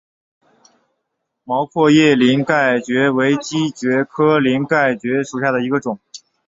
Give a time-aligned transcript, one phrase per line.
[1.43, 5.99] 毛阔叶鳞盖蕨为姬蕨科鳞盖蕨属下的一个种。